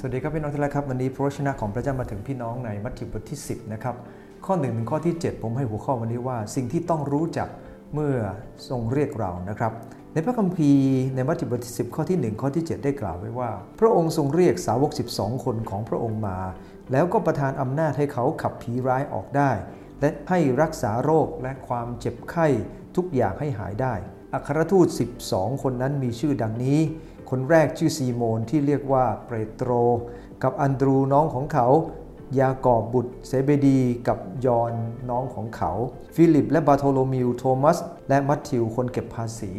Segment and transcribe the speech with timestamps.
[0.00, 3.94] สวัสดีครับพี่น้องที่รักครับวันนี้พระวจนะของพระเจ้ามาถึงพี่น้องในมัทธิวบทที่ 10 นะครับ
[4.46, 7.48] ข้อ1ถึงข้อที่ 7 ผมให้หัวข้อวันนี้ว่า สิ่งที่ต้องรู้จัก
[7.94, 8.14] เมื่อ
[8.68, 9.72] ทรงเรียกเรานะครับ
[10.12, 13.50] ในพระคัมภีร์ในมัทธิวบทที่ 10 ข้อที่ 1 ข้อที่ 7 ได้กล่าวไว้ว่า
[13.80, 16.38] พระองค์ทรงเรียกสาวก 12 คนของพระองค์มา
[16.92, 19.50] แล้วก็ประทานอำนาจให้เขาขับผีร้ายออกได้
[20.00, 22.46] และให้รักษาโรคและความเจ็บไข้
[22.96, 23.94] ทุกอย่างให้หายได้
[24.34, 24.86] อัครทูต
[25.24, 26.80] 12 คนนั้นมีชื่อดังนี้
[27.30, 29.70] คนแรกชื่อซีโมนที่เรียกว่าเปโตร
[30.42, 31.66] กับอันดรูว์น้องของเขา
[32.40, 34.72] ยากอบบุตรเซเบดีกับยอห์น
[35.10, 35.70] น้องของเขา
[36.14, 37.78] ฟิลิปและบารโธโลมิวโธมัส
[38.08, 39.52] และมัทธิวคนเก็บภาษี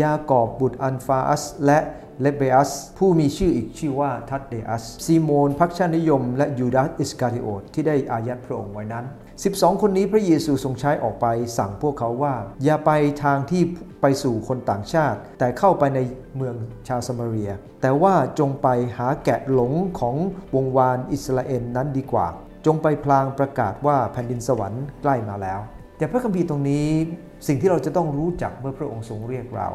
[0.00, 1.78] ยากอบบุตรอัลเฟอัส และ
[2.20, 9.04] เลบเบอัส ผู้มีชื่ออีกชื่อว่าธัดเดอัสซีโมนพรรคชาตินิยม และยูดาสอิสการิโอตที่ได้อายัดพระองค์ไว้นั้น
[9.40, 11.26] 12 คนนี้พระเยซูทรงใช้ออกไป
[11.58, 12.90] สั่งพวกเขาว่า อย่าไป
[13.24, 13.62] ทางที่
[14.02, 16.00] ไปสู่คนต่างชาติ แต่เข้าไปใน
[16.36, 16.54] เมือง
[16.88, 17.50] ชาวสมาเรีย
[17.82, 20.16] แต่ว่าจงไปหาแกะหลงของ
[20.54, 22.26] วงวานอิสราเอลนั้นดีกว่า
[22.66, 25.60] จงไปพลางประกาศว่าแผ่นดินสวรรค์ใกล้มาแล้ว
[25.98, 26.88] แต่พระคัมภีร์ตรงนี้
[27.46, 29.68] สิ่งที่เราจะต้องรู้จักเมื่อพระองค์ทรงเรียกเรา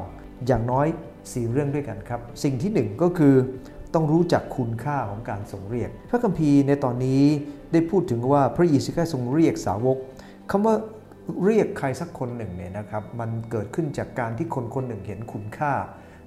[0.48, 0.88] อย่างน้อย
[1.34, 3.36] สี่เรื่องด้วยกันครับ สิ่งที่หนึ่งก็คือ
[3.94, 7.24] ต้องรู้จักคุณค่าของการทรงเรียก พระคัมภีร์ในตอนนี้
[7.72, 9.98] ได้พูดถึงว่าพระเยซูคริสต์ทรงเรียกสาวก
[10.52, 10.76] คำว่า
[11.46, 15.74] เรียกใครสักคนหนึ่งเนี่ยนะครับมันเกิดขึ้นจากการที่คนคนหนึ่งเห็นคุณค่า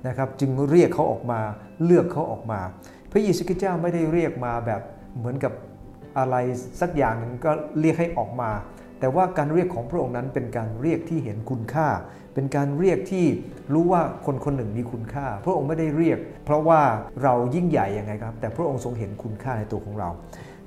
[0.06, 1.40] นะครับจึงเรียกเขาออกมา
[1.84, 2.60] เลือกเขาออกมา
[3.12, 4.82] พระเยซูคริสต์เจ้าไม่ได้เรียกมาแบบ
[5.18, 5.52] เหมือนกับ
[6.18, 6.36] อะไร
[6.80, 8.50] สักอย่างหนึ่งก็เรียกให้ออกมา
[9.00, 11.88] แต่ว่าการเรียกของพระองค์นั้นเป็นการเรียกที่เห็นคุณค่า
[12.34, 13.26] เป็นการเรียกที่
[13.74, 16.80] รู้ว่าคนคนหนึ่งมีคุณค่า พระองค์ไม่ได้เรียก เพราะว่า
[17.22, 20.08] เรายิ่งใหญ่ยังไงครับ แต่พระองค์ทรงเห็นคุณค่าในตัวของเรา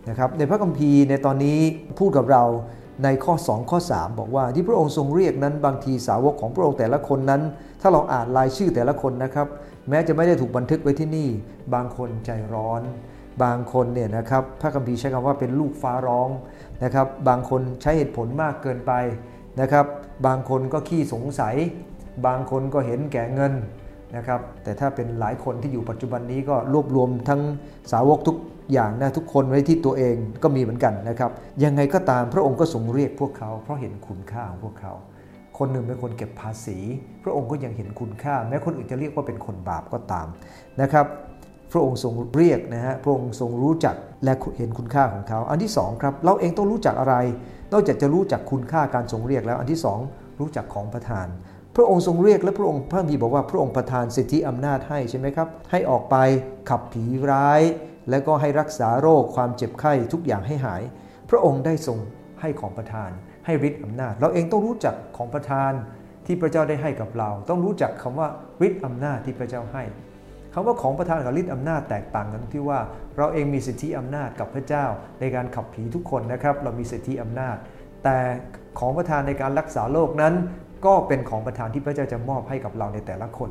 [0.10, 1.60] นะครับในพระคัมภีร์ในตอนนี้
[2.00, 2.44] พูดกับเรา
[3.04, 7.42] ในข้อ 2 ข้อ 3 บอกว่าที่พระองค์ทรงเรียกนั้นบางทีสาวกของพระองค์แต่ละคนนั้น
[7.82, 9.48] ถ้าเราอ่านรายชื่อแต่ละคนนะครับ
[9.90, 11.30] แม้จะไม่ได้ถูกบันทึกไว้ที่นี่
[11.74, 12.82] บางคนใจร้อน
[13.44, 16.30] บางคนเนี่ยนะครับพระคัมภีร์ใช้คำว่าเป็นลูกฟ้าร้อง
[16.84, 18.92] นะครับ บางคนใช้เหตุผลมากเกินไป
[19.62, 19.86] นะครับ
[20.28, 21.56] บางคนก็ขี้สงสัย
[22.28, 23.54] บางคนก็เห็นแก่เงิน
[24.16, 27.42] นะครับแต่ถ้าเป็นหลายคนที่อยู่ปัจจุบันนี้ก็รวบรวมทั้ง
[27.92, 28.38] สาวกทุก
[28.74, 31.32] อย่างนะทุกคนไว้ที่ตัวเองก็มีเหมือนกันนะครับ
[31.64, 34.94] ยังไงก็ตามพระองค์ก็ทรงเรียกพวกเขา เพราะเห็นคุณค่าของพวกเขา
[35.58, 36.78] คนหนึ่งเป็นคนเก็บภาษี
[37.24, 40.28] พระองค์ก็ยังเห็นคุณค่า แม้คนอื่นจะเรียกว่าเป็นคนบาปก็ตาม
[40.82, 41.06] นะครับ
[41.72, 47.16] พระองค์ทรงเรียกนะฮะพระองค์ทรงรู้จักและเห็นคุณค่าของเขา อันที่2ครับเราเองต้องรู้จักอะไร
[47.74, 49.80] นอกจากจะรู้จักคุณค่าการทรงเรียกแล้วอันที่
[50.10, 51.28] 2 รู้จักของประทาน
[51.76, 56.16] พระองค์ทรงเรียกและพระองค์พระคัมภีบอกว่าพระองค์ประทานสิทธิอำนาจให้ใช่ไหมครับ ให้ออกไป
[56.70, 57.62] ขับผีร้าย
[58.10, 60.82] แล้วก็ให้รักษาโรคความเจ็บไข้ทุกอย่างให้หาย
[61.30, 61.98] พระองค์ได้ทรง
[62.42, 63.10] ให้ของประทาน
[63.46, 65.72] ให้ฤทธิ์อำนาจ เราเองต้องรู้จักของประทาน
[66.26, 68.28] ที่พระเจ้าได้ให้กับเรา ต้องรู้จักคำว่า
[68.68, 69.84] ฤทธิ์อำนาจที่พระเจ้าให้
[70.54, 72.80] คำว่าของประทานกับฤทธิ์อำนาจแตกต่างกันที่ว่า
[73.18, 74.86] เราเองมีสิทธิอำนาจกับพระเจ้า
[75.20, 77.56] ในการขับผีทุกคนนะครับ เรามีสิทธิอำนาจ
[78.04, 78.18] แต่
[78.80, 80.34] ของประทานในการรักษาโรคนั้น
[80.86, 83.50] ก็เป็นของประทานที่พระเจ้าจะมอบให้กับเราในแต่ละคน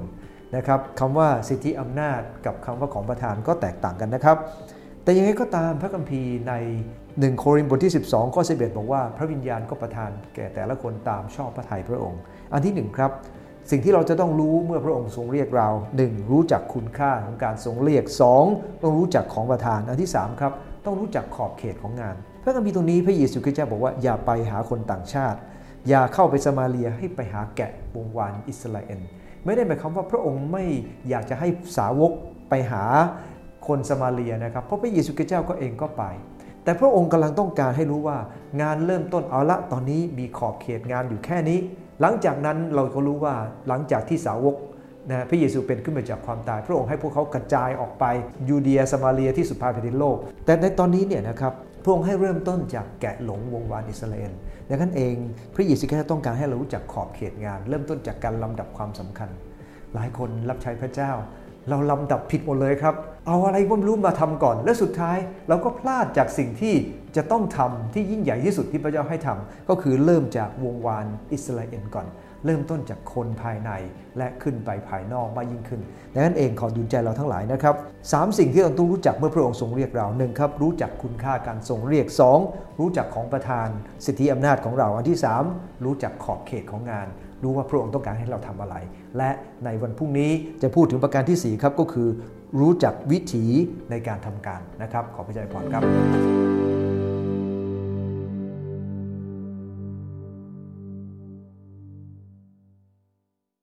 [0.56, 4.36] นะครับคำว่าสิทธิอำนาจกับคำว่าของประทานก็แตกต่างกันนะครับ
[5.02, 6.54] แต่ยังไงก็ตามพระคัมภีร์ใน
[6.98, 12.20] 1 โครินธ์บทที่ 12ข้อ11บอกว่าพระวิญญาณก็ประทานแก่แต่ละคนตามชอบพระทัยพระองค์
[12.52, 13.10] อันที่ 1 ครับ
[13.70, 15.68] สิ่งที่เราจะต้องรู้เมื่อพระองค์ทรงเรียกเรา
[16.02, 16.30] 1.
[16.32, 18.04] รู้จักคุณค่าของการทรงเรียก
[18.44, 18.82] 2.
[18.82, 20.52] ต้องรู้จักของประทานอันที่ 3 ครับ
[20.84, 25.38] ต้องรู้จักขอบเขตของงาน พระคัมภีร์ตรงนี้พระเยซูคริสต์เจ้าบอกว่าอย่าไปหาคนต่างชาติ
[25.88, 29.00] อย่าเข้าไปสมาเลียให้ไปหาแกะวงวานอิสราเอล
[29.44, 30.64] ไม่ได้หมายความว่าพระองค์ไม่
[31.08, 32.12] อยากจะให้สาวก
[32.48, 32.84] ไปหา
[33.66, 36.02] คนสมาเลียนะครับเพราะพระเยซูคริสต์เจ้าก็เองก็ไป
[36.64, 38.18] แต่พระองค์กำลังต้องการให้รู้ว่า
[38.60, 41.58] งานเริ่มต้นเอาละตอนนี้มีขอบเขตงานอยู่แค่นี้
[42.00, 43.34] หลังจากนั้นเราก็รู้ว่า
[43.68, 44.56] หลังจากที่สาวก
[45.10, 48.04] นะพระเยซูเป็นขึ้นมาจากความตาย พระองค์ให้พวกเขากระจายออกไป
[48.48, 51.52] ยูเดียสมาเรียที่สุดปลายแผ่นดินโลก แต่ในตอนนี้เนี่ยนะครับ
[51.82, 54.32] พระองค์ให้เริ่มต้นจากแกะหลงวงวานอิสราเอล
[54.68, 55.14] ดังนั้นเอง
[55.54, 59.28] พระเยซูคริสต์ต้องการให้เรารู้จักขอบเขตงาน เริ่มต้นจากการลำดับความสำคัญ
[59.94, 61.12] หลายคนรับใช้พระเจ้า
[61.68, 62.94] เราลำดับผิดหมดเลยครับ
[63.26, 65.18] เอาอะไรก็ไม่รู้มาทำก่อน และสุดท้าย
[65.48, 66.74] เราก็พลาดจากสิ่งที่
[67.16, 72.06] จะต้องทำที่ยิ่งใหญ่ที่สุดที่พระเจ้าให้ทำก็คือเริ่มจากวงวานอิสราเอลก่อน
[72.44, 73.70] เริ่มต้นจากคนภายใน
[74.18, 75.80] และขึ้นไปภายนอกมากยิ่งขึ้น
[76.14, 77.74] ดังนั้นเองขอดุลใจเราทั้งหลายนะครับ
[78.12, 82.06] สามสิ่งที่เราต้องรู้จักเมื่อพระองค์ทรงเรียกเราหนึ่งครับรู้จักคุณค่าการทรงเรียก
[82.44, 82.80] 2.
[82.80, 83.68] รู้จักของประทาน
[84.06, 85.18] สิทธิอำนาจของเราอันที่
[85.50, 87.06] 3 รู้จักขอบเขตของงาน
[87.42, 88.76] รู้ว่าพระองค์ต้องการให้เราทำอะไร
[89.16, 89.30] และ
[89.64, 90.30] ในวันพรุ่งนี้
[90.62, 92.08] จะพูดถึงประการที่ 4 ครับก็คือ
[92.60, 93.44] รู้จักวิถี
[93.90, 95.82] ในการทำการนะครับ ขอพระเจ้าพรครับ